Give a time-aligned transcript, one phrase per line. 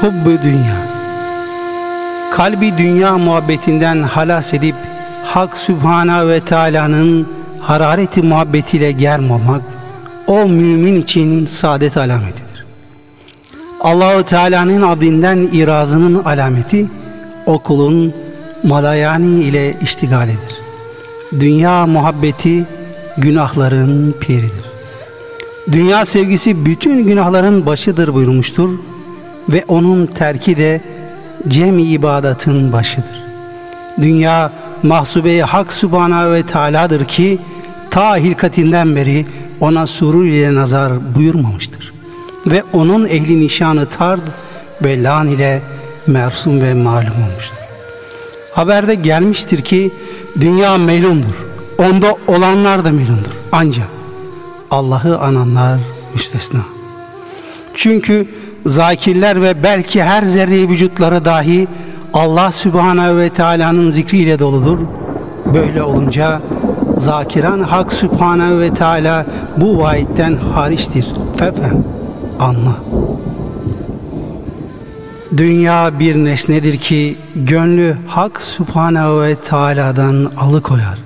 [0.00, 0.76] Hubbü dünya
[2.30, 4.74] Kalbi dünya muhabbetinden halas edip
[5.24, 7.28] Hak Sübhana ve Teala'nın
[7.60, 9.62] harareti muhabbetiyle germ olmak
[10.26, 12.66] o mümin için saadet alametidir.
[13.80, 16.86] Allahu Teala'nın abdinden irazının alameti
[17.46, 18.14] o kulun
[18.62, 20.56] malayani ile iştigalidir.
[21.40, 22.64] Dünya muhabbeti
[23.18, 24.66] günahların piridir.
[25.72, 28.70] Dünya sevgisi bütün günahların başıdır buyurmuştur
[29.48, 30.80] ve onun terki de
[31.48, 33.22] cem ibadatın başıdır.
[34.00, 37.38] Dünya mahsube hak subhanahu ve teala'dır ki
[37.90, 39.26] ta hilkatinden beri
[39.60, 41.92] ona surur ile nazar buyurmamıştır.
[42.46, 44.20] Ve onun ehli nişanı tard
[44.84, 45.62] ve lan ile
[46.06, 47.56] mersum ve malum olmuştur.
[48.52, 49.90] Haberde gelmiştir ki
[50.40, 51.46] dünya melundur.
[51.78, 53.32] Onda olanlar da melundur.
[53.52, 53.88] Ancak
[54.70, 55.78] Allah'ı ananlar
[56.14, 56.60] müstesna.
[57.74, 58.28] Çünkü
[58.66, 61.68] zakirler ve belki her zerre vücutları dahi
[62.14, 64.78] Allah Sübhanehu ve Teala'nın zikriyle doludur.
[65.54, 66.40] Böyle olunca
[66.96, 69.26] zakiran Hak Sübhanehu ve Teala
[69.56, 71.06] bu vaitten hariçtir.
[71.36, 71.84] Fefem,
[72.40, 72.76] anla.
[75.36, 80.98] Dünya bir nesnedir ki gönlü Hak Sübhanehu ve Teala'dan alıkoyar.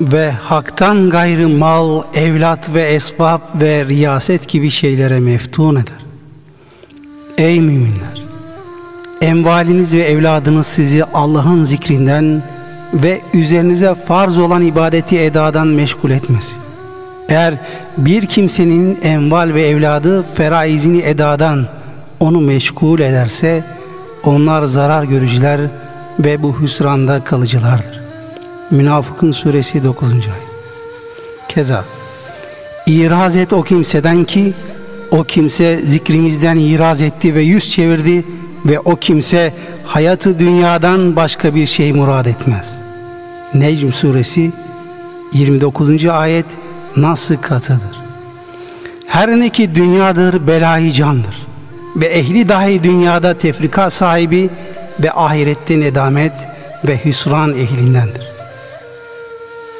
[0.00, 6.03] Ve haktan gayrı mal, evlat ve esbab ve riyaset gibi şeylere meftun eder.
[7.38, 8.24] Ey müminler!
[9.20, 12.42] Envaliniz ve evladınız sizi Allah'ın zikrinden
[12.94, 16.58] ve üzerinize farz olan ibadeti edadan meşgul etmesin.
[17.28, 17.54] Eğer
[17.98, 21.66] bir kimsenin enval ve evladı feraizini edadan
[22.20, 23.64] onu meşgul ederse
[24.24, 25.60] onlar zarar görücüler
[26.18, 28.00] ve bu hüsranda kalıcılardır.
[28.70, 30.08] Münafıkın suresi 9.
[30.12, 30.24] ayet.
[31.48, 31.84] Keza
[32.86, 34.52] İraz et o kimseden ki
[35.14, 38.24] o kimse zikrimizden iraz etti ve yüz çevirdi
[38.66, 39.52] ve o kimse
[39.84, 42.78] hayatı dünyadan başka bir şey murad etmez.
[43.54, 44.52] Necm suresi
[45.32, 46.06] 29.
[46.06, 46.46] ayet
[46.96, 47.96] nasıl katıdır?
[49.06, 51.46] Her ne ki dünyadır belayı candır
[51.96, 54.50] ve ehli dahi dünyada tefrika sahibi
[55.02, 56.32] ve ahirette nedamet
[56.88, 58.28] ve hüsran ehlindendir.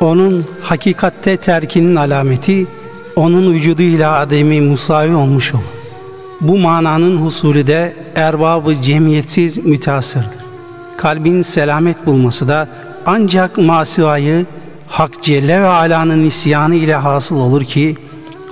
[0.00, 2.66] Onun hakikatte terkinin alameti
[3.16, 5.62] onun vücuduyla ademi musavi olmuş olur.
[6.40, 10.44] Bu mananın husulü de erbabı cemiyetsiz müteasırdır.
[10.96, 12.68] Kalbin selamet bulması da
[13.06, 14.46] ancak masivayı
[14.88, 17.96] Hak Celle ve Ala'nın isyanı ile hasıl olur ki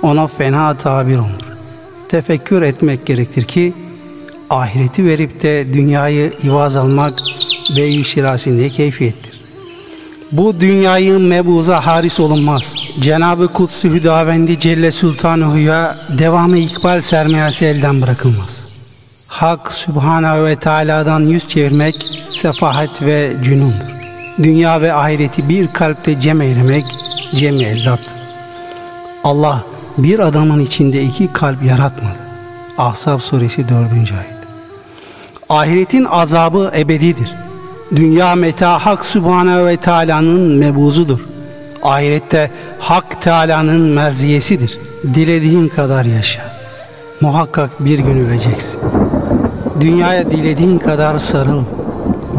[0.01, 1.43] ona fena tabir olur.
[2.09, 3.73] Tefekkür etmek gerektir ki
[4.49, 7.13] ahireti verip de dünyayı ivaz almak
[7.75, 9.32] beyü şirasinde keyfiyettir.
[10.33, 12.75] Bu dünyayı mebuza haris olunmaz.
[12.99, 18.67] Cenab-ı Kutsu Hüdavendi Celle Sultanuhu'ya devamı ikbal sermayesi elden bırakılmaz.
[19.27, 21.95] Hak Sübhanahu ve Teala'dan yüz çevirmek
[22.27, 23.93] sefahet ve cünundur.
[24.43, 26.85] Dünya ve ahireti bir kalpte cem eylemek
[27.35, 28.13] cem ezdattır.
[29.23, 29.63] Allah
[29.97, 32.17] bir adamın içinde iki kalp yaratmadı.
[32.77, 33.71] Ahzab suresi 4.
[33.93, 34.33] ayet.
[35.49, 37.42] Ahiretin azabı ebedidir.
[37.95, 41.19] Dünya meta Hak Sübhanehu ve Teala'nın mebuzudur.
[41.83, 44.77] Ahirette Hak Teala'nın merziyesidir.
[45.13, 46.41] Dilediğin kadar yaşa.
[47.21, 48.81] Muhakkak bir gün öleceksin.
[49.81, 51.63] Dünyaya dilediğin kadar sarıl.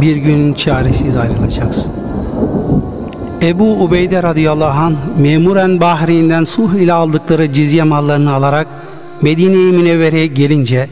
[0.01, 1.93] Bir gün çaresiz ayrılacaksın.
[3.43, 8.67] Ebu Ubeyde radıyallahu anh memuren Bahreyn'den Suh ile aldıkları cizye mallarını alarak
[9.23, 10.89] Medine-i Münevvere'ye gelince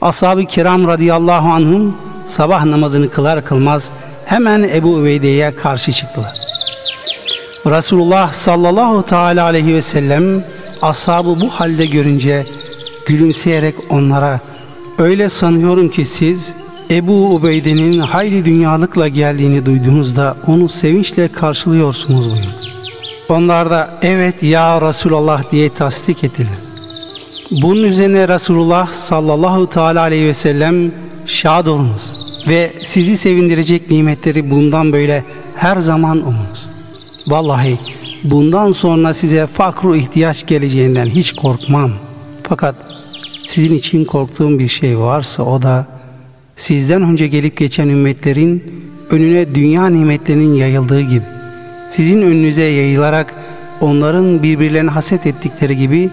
[0.00, 1.94] ashab-ı kiram radıyallahu anhum
[2.32, 3.90] sabah namazını kılar kılmaz
[4.24, 6.32] hemen Ebu Ubeyde'ye karşı çıktılar.
[7.66, 10.44] Resulullah sallallahu teala aleyhi ve sellem
[10.82, 12.46] ashabı bu halde görünce
[13.06, 14.40] gülümseyerek onlara
[14.98, 16.54] öyle sanıyorum ki siz
[16.90, 22.56] Ebu Ubeyde'nin hayli dünyalıkla geldiğini duyduğunuzda onu sevinçle karşılıyorsunuz buyurdu.
[23.28, 26.58] Onlar da evet ya Resulallah diye tasdik ettiler.
[27.62, 30.92] Bunun üzerine Resulullah sallallahu teala aleyhi ve sellem
[31.26, 35.24] şad olunuz ve sizi sevindirecek nimetleri bundan böyle
[35.56, 36.66] her zaman umunuz.
[37.26, 37.78] Vallahi
[38.24, 41.90] bundan sonra size fakru ihtiyaç geleceğinden hiç korkmam.
[42.42, 42.74] Fakat
[43.44, 45.86] sizin için korktuğum bir şey varsa o da
[46.56, 48.64] sizden önce gelip geçen ümmetlerin
[49.10, 51.24] önüne dünya nimetlerinin yayıldığı gibi
[51.88, 53.34] sizin önünüze yayılarak
[53.80, 56.10] onların birbirlerine haset ettikleri gibi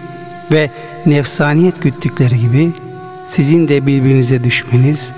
[0.51, 0.69] ve
[1.05, 2.71] nefsaniyet güttükleri gibi
[3.25, 5.13] sizin de birbirinize düşmeniz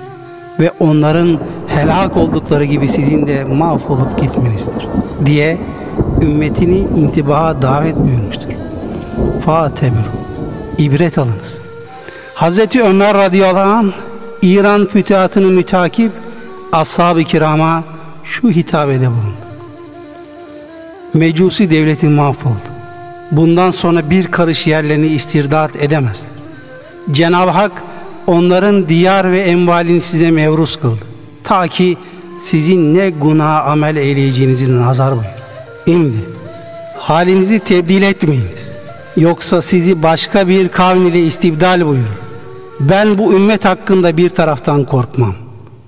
[0.60, 4.86] ve onların helak oldukları gibi sizin de mahvolup gitmenizdir
[5.26, 5.58] diye
[6.22, 8.48] ümmetini intibaha davet buyurmuştur.
[9.44, 10.06] Fatebür,
[10.78, 11.58] ibret alınız.
[12.34, 13.92] Hazreti Ömer radıyallahu anh
[14.42, 16.12] İran fütühatını mütakip
[16.72, 17.84] ashab-ı kirama
[18.24, 19.42] şu hitabede bulundu.
[21.14, 22.72] Mecusi devleti mahvoldu.
[23.32, 26.32] Bundan sonra bir karış yerlerini istirdat edemezler.
[27.10, 27.84] Cenab-ı Hak
[28.26, 31.04] onların diyar ve envalini size mevruz kıldı.
[31.44, 31.96] Ta ki
[32.40, 35.24] sizin ne günah amel eyleyeceğinizi nazar buyur.
[35.86, 36.16] Şimdi
[36.98, 38.72] halinizi tebdil etmeyiniz.
[39.16, 42.18] Yoksa sizi başka bir kavm ile istibdal buyur.
[42.80, 45.34] Ben bu ümmet hakkında bir taraftan korkmam.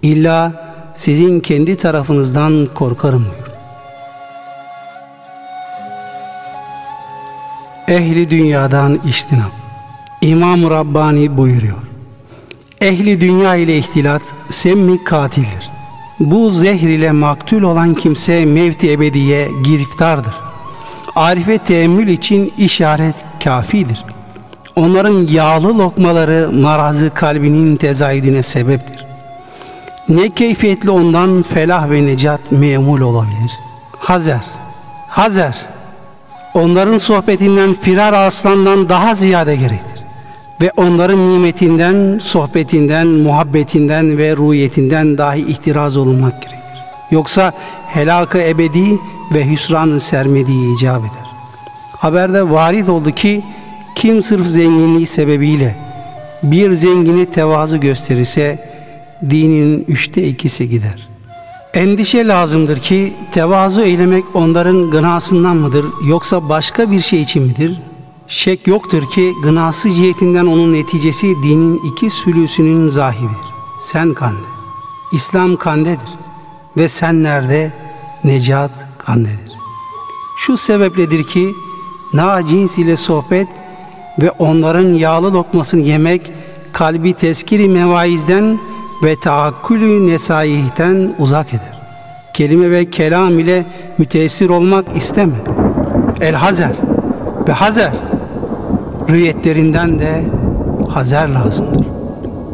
[0.03, 0.65] İlla
[0.97, 3.55] sizin kendi tarafınızdan korkarım buyur.
[7.89, 9.53] Ehli dünyadan iştinap.
[10.21, 11.94] İmam Rabbani buyuruyor.
[12.81, 15.71] Ehli dünya ile ihtilat semmi katildir.
[16.21, 20.35] Bu zehir ile maktul olan kimse mevti ebediye giriftardır.
[21.17, 24.05] Arife teemmül için işaret kafidir.
[24.76, 29.05] Onların yağlı lokmaları marazı kalbinin tezahidine sebeptir.
[30.09, 33.50] Ne keyfiyetli ondan felah ve necat memul olabilir.
[33.99, 34.44] Hazer,
[35.09, 35.56] Hazer,
[36.55, 39.94] onların sohbetinden firar aslandan daha ziyade gerektir.
[40.65, 46.61] Ve onların nimetinden, sohbetinden, muhabbetinden ve ruhiyetinden dahi ihtiraz olunmak gerekir.
[47.11, 47.53] Yoksa
[47.87, 48.99] helakı ebedi
[49.35, 51.31] ve hüsranın sermediği icap eder.
[51.99, 53.43] Haberde varid oldu ki
[53.95, 55.77] kim sırf zenginliği sebebiyle
[56.43, 58.69] bir zengini tevazu gösterirse
[59.31, 61.09] dinin üçte ikisi gider.
[61.75, 67.79] Endişe lazımdır ki tevazu eylemek onların gınasından mıdır yoksa başka bir şey için midir?
[68.29, 73.55] Şek yoktur ki gınası cihetinden onun neticesi dinin iki sülüsünün zahibidir.
[73.81, 74.47] Sen kande,
[75.12, 76.09] İslam kandedir
[76.76, 77.73] ve sen nerede
[78.25, 79.53] necat kandedir.
[80.38, 81.55] Şu sebepledir ki
[82.12, 83.49] na cins ile sohbet
[84.23, 86.32] ve onların yağlı lokmasını yemek
[86.73, 88.59] kalbi teskiri mevaizden
[89.05, 91.81] ve taakkülü nesaihten uzak eder.
[92.35, 93.65] Kelime ve kelam ile
[93.99, 95.37] müteessir olmak isteme.
[96.20, 96.73] El hazer
[97.49, 97.93] ve hazer
[99.09, 100.25] rüyetlerinden de
[100.89, 101.87] hazer lazımdır.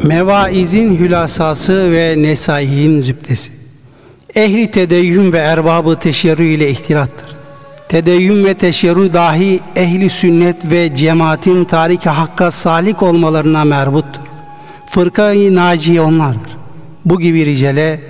[0.03, 3.51] Mevaizin hülasası ve nesaihin zübdesi.
[4.35, 7.35] Ehli tedeyyün ve erbabı teşerrü ile ihtilattır.
[7.89, 14.21] Tedeyyün ve teşerrü dahi ehli sünnet ve cemaatin tariki hakka salik olmalarına merbuttur.
[14.87, 16.57] Fırkayı naciye onlardır.
[17.05, 18.01] Bu gibi ricale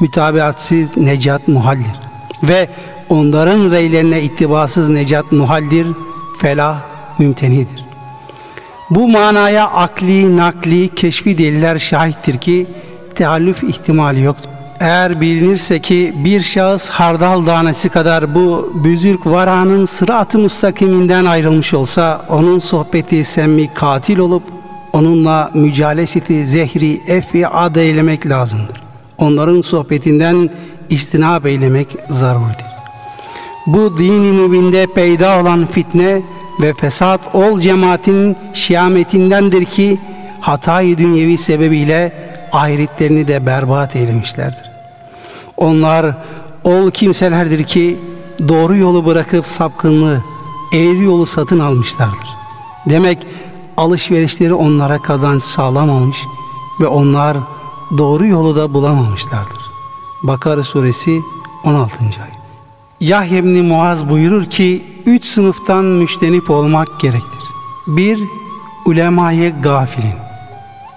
[0.00, 2.00] mütabiatsiz necat muhaldir.
[2.42, 2.68] Ve
[3.08, 5.86] onların reylerine ittibasız necat muhaldir,
[6.38, 6.80] felah
[7.18, 7.87] mümtenidir.
[8.90, 12.66] Bu manaya akli, nakli, keşfi deliller şahittir ki
[13.14, 14.50] teallüf ihtimali yoktur.
[14.80, 22.24] Eğer bilinirse ki bir şahıs hardal tanesi kadar bu büzürk varanın sırat-ı müstakiminden ayrılmış olsa
[22.28, 24.42] onun sohbeti semmi katil olup
[24.92, 28.82] onunla mücaleseti zehri efi ad eylemek lazımdır.
[29.18, 30.50] Onların sohbetinden
[30.90, 32.66] istinab eylemek zaruridir.
[33.66, 36.22] Bu dini mübinde peyda olan fitne
[36.60, 39.98] ve fesat ol cemaatin şiametindendir ki
[40.40, 42.12] hatayı dünyevi sebebiyle
[42.52, 44.70] ahiretlerini de berbat eylemişlerdir.
[45.56, 46.16] Onlar
[46.64, 47.96] ol kimselerdir ki
[48.48, 50.24] doğru yolu bırakıp sapkınlığı,
[50.74, 52.28] eğri yolu satın almışlardır.
[52.90, 53.26] Demek
[53.76, 56.16] alışverişleri onlara kazanç sağlamamış
[56.80, 57.36] ve onlar
[57.98, 59.58] doğru yolu da bulamamışlardır.
[60.22, 61.20] Bakara suresi
[61.64, 61.98] 16.
[62.04, 62.38] ayet.
[63.00, 67.42] Yahya ibn Muaz buyurur ki üç sınıftan müştenip olmak gerektir.
[67.86, 68.18] Bir,
[68.86, 70.14] ulemayı gafilin.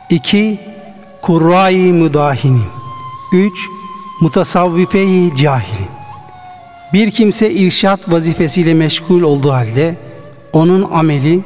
[0.09, 0.59] İki,
[1.21, 2.69] kurrayı müdahinin.
[3.33, 3.67] Üç,
[4.21, 5.89] mutasavvife-i cahilin.
[6.93, 9.95] Bir kimse irşat vazifesiyle meşgul olduğu halde
[10.53, 11.39] onun ameli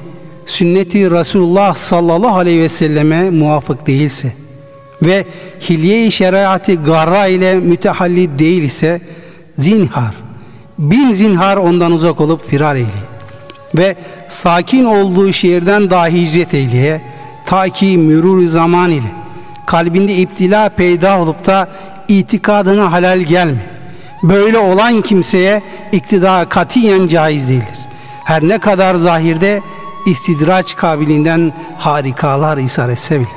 [0.45, 4.33] sünneti Resulullah sallallahu aleyhi ve selleme muvafık değilse
[5.03, 5.25] ve
[5.69, 9.01] hilye-i şeriatı garra ile mütehalli değil ise
[9.55, 10.24] zinhar,
[10.77, 12.87] bin zinhar ondan uzak olup firar eyle
[13.75, 13.95] ve
[14.27, 17.01] sakin olduğu şehirden dahi hicret eyleye
[17.45, 19.11] ta ki mürur zaman ile
[19.65, 21.67] kalbinde iptila peyda olup da
[22.07, 23.65] itikadına halal gelme.
[24.23, 27.79] Böyle olan kimseye iktidar katiyen caiz değildir.
[28.23, 29.61] Her ne kadar zahirde
[30.05, 33.27] istidraç kabiliğinden harikalar isar etse bile.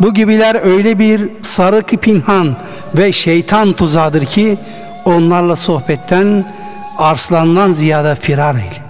[0.00, 2.56] Bu gibiler öyle bir sarı pinhan
[2.96, 4.58] ve şeytan tuzağıdır ki
[5.06, 6.54] onlarla sohbetten
[6.98, 8.82] arslandan ziyade firar eyle.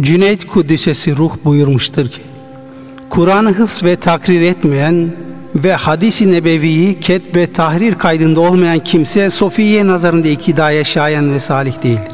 [0.00, 2.20] Cüneyt Kuddisesi ruh buyurmuştur ki
[3.10, 5.10] Kur'an'ı hıfz ve takrir etmeyen
[5.54, 11.82] ve hadisi nebeviyi ket ve tahrir kaydında olmayan kimse Sofiye nazarında iktidaya şayan ve salih
[11.82, 12.12] değildir.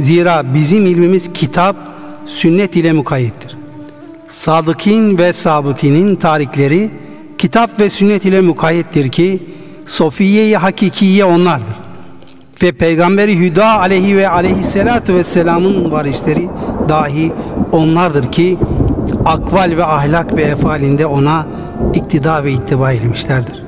[0.00, 1.76] Zira bizim ilmimiz kitap,
[2.26, 3.56] sünnet ile mukayyettir.
[4.28, 6.90] Sadıkin ve Sabıkinin tarihleri
[7.38, 9.42] kitap ve sünnet ile mukayyettir ki
[9.86, 11.79] Sofiye-i Hakikiye onlardır.
[12.62, 16.48] Ve Peygamberi Hüda aleyhi ve aleyhissalatu vesselamın varisleri
[16.88, 17.32] dahi
[17.72, 18.58] onlardır ki
[19.24, 21.46] akval ve ahlak ve efalinde ona
[21.94, 23.62] iktida ve ittiba eylemişlerdir.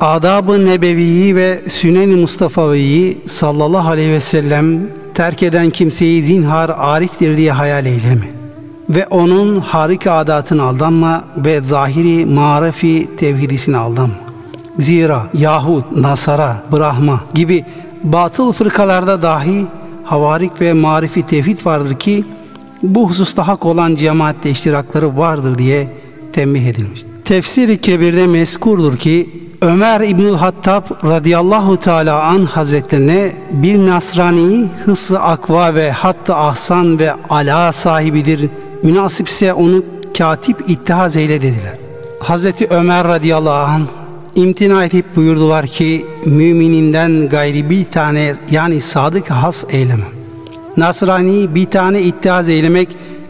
[0.00, 4.80] Adab-ı Nebevi'yi ve Sünen-i Mustafa'yı sallallahu aleyhi ve sellem
[5.14, 8.26] terk eden kimseyi zinhar ariftir diye hayal eyleme.
[8.90, 14.25] Ve onun harika adatına aldanma ve zahiri marifi tevhidisine aldanma.
[14.78, 17.64] Zira Yahud, Nasara, Brahma gibi
[18.04, 19.66] batıl fırkalarda dahi
[20.04, 22.24] havarik ve marifi tevhid vardır ki
[22.82, 25.88] bu hususta hak olan cemaatte iştirakları vardır diye
[26.32, 27.10] tembih edilmiştir.
[27.24, 35.74] Tefsir-i Kebir'de meskurdur ki Ömer İbnül Hattab radıyallahu teala an hazretlerine bir Nasrani hısı akva
[35.74, 38.50] ve hatta ahsan ve ala sahibidir.
[38.82, 39.82] Münasipse onu
[40.18, 41.78] katip ittihaz eyle dediler.
[42.20, 44.05] Hazreti Ömer radıyallahu anh
[44.36, 50.08] imtina edip buyurdular ki mümininden gayri bir tane yani sadık has eylemem.
[50.76, 52.88] Nasrani bir tane ittihaz eylemek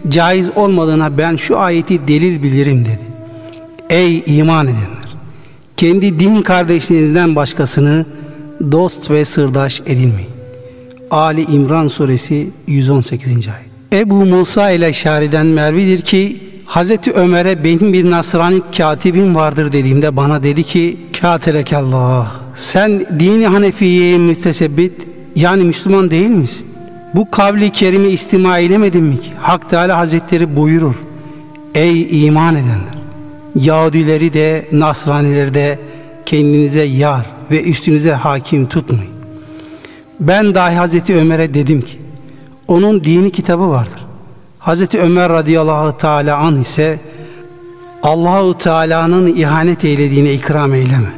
[0.08, 3.00] caiz olmadığına ben şu ayeti delil bilirim dedi.
[3.90, 5.16] Ey iman edenler!
[5.76, 8.06] Kendi din kardeşlerinizden başkasını
[8.72, 10.30] dost ve sırdaş edinmeyin.
[11.10, 13.28] Ali İmran suresi 118.
[13.28, 13.46] ayet.
[13.92, 20.42] Ebu Musa ile Şari'den Mervidir ki Hazreti Ömer'e benim bir Nasrani katibim vardır dediğimde bana
[20.42, 26.66] dedi ki Kâtelekallah sen dini Hanefiye'ye mütesebbit yani Müslüman değil misin?
[27.14, 29.30] Bu kavli kerimi istima eylemedin mi ki?
[29.40, 30.94] Hak Teala Hazretleri buyurur.
[31.74, 32.96] Ey iman edenler!
[33.54, 35.78] Yahudileri de Nasranileri de
[36.26, 39.12] kendinize yar ve üstünüze hakim tutmayın.
[40.20, 41.98] Ben dahi Hazreti Ömer'e dedim ki
[42.68, 44.05] onun dini kitabı vardır.
[44.66, 47.00] Hazreti Ömer radıyallahu teala an ise
[48.02, 51.12] Allahu Teala'nın ihanet eylediğini ikram eyleme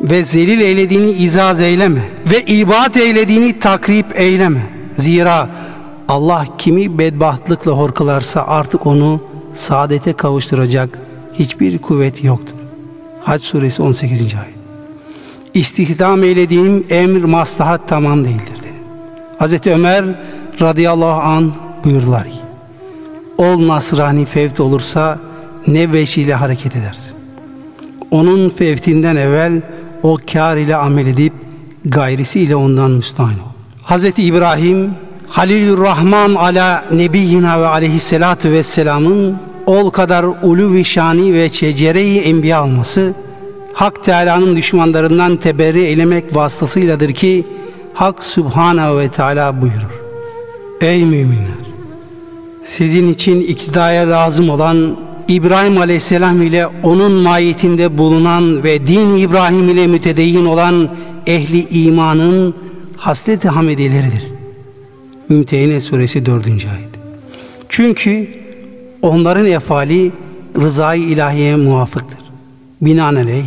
[0.00, 4.62] ve zelil eylediğini izaz eyleme ve ibat eylediğini takrip eyleme.
[4.94, 5.48] Zira
[6.08, 9.20] Allah kimi bedbahtlıkla horkalarsa artık onu
[9.54, 10.98] saadete kavuşturacak
[11.34, 12.54] hiçbir kuvvet yoktur.
[13.20, 14.20] Hac suresi 18.
[14.20, 14.56] ayet.
[15.54, 18.82] İstihdam eylediğim emir maslahat tamam değildir dedi.
[19.38, 20.04] Hazreti Ömer
[20.60, 21.52] radıyallahu an
[21.84, 22.41] buyurdular ki
[23.42, 25.18] ol Nasrani fevt olursa
[25.66, 27.16] ne veşiyle hareket edersin.
[28.10, 29.62] Onun fevtinden evvel
[30.02, 31.32] o kar ile amel edip
[31.84, 33.52] gayrisi ile ondan müstahane ol.
[33.82, 34.90] Hazreti İbrahim
[35.28, 42.64] Halilur Rahman ala nebiyyina ve aleyhissalatu vesselamın ol kadar ulu ve şani ve çecereyi enbiya
[42.64, 43.14] olması
[43.74, 47.46] Hak Teala'nın düşmanlarından teberri eylemek vasıtasıyladır ki
[47.94, 50.00] Hak Subhanahu ve Teala buyurur.
[50.80, 51.71] Ey müminler!
[52.62, 54.96] Sizin için iktidaya lazım olan
[55.28, 60.88] İbrahim Aleyhisselam ile onun mahiyetinde bulunan ve din İbrahim ile mütedeyyin olan
[61.26, 62.54] ehli imanın
[62.96, 64.26] haslet-i hamideleridir.
[65.28, 66.46] Mümtehine suresi 4.
[66.46, 66.92] ayet.
[67.68, 68.28] Çünkü
[69.02, 70.12] onların efali
[70.56, 72.18] rızayı ilahiye muvafıktır.
[72.80, 73.44] Binaenaleyh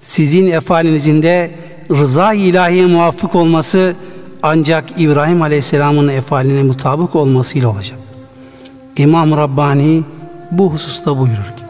[0.00, 1.50] sizin efalinizin de
[1.90, 3.94] rıza ilahiye muvafık olması
[4.42, 7.98] ancak İbrahim Aleyhisselam'ın efaline mutabık olmasıyla olacak.
[8.96, 10.02] İmam Rabbani
[10.50, 11.64] bu hususta buyurur ki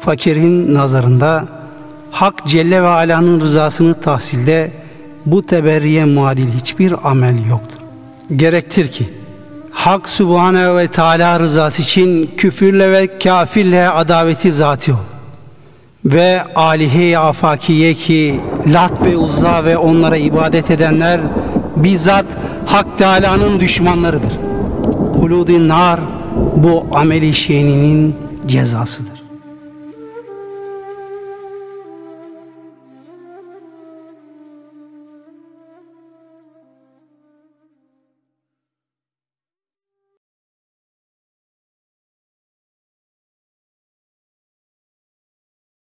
[0.00, 1.44] fakirin nazarında
[2.10, 4.72] Hak Celle ve Ala'nın rızasını tahsilde
[5.26, 7.78] bu teberriye muadil hiçbir amel yoktur.
[8.36, 9.08] Gerektir ki
[9.70, 14.96] Hak Subhanehu ve Teala rızası için küfürle ve kafirle adaveti zati ol.
[16.04, 21.20] Ve alihe afakiye ki Lat ve Uzza ve onlara ibadet edenler
[21.76, 22.26] bizzat
[22.66, 24.32] Hak Teala'nın düşmanlarıdır.
[25.14, 26.00] Huludin nar
[26.62, 29.17] bu ameli şeninin cezasıdır.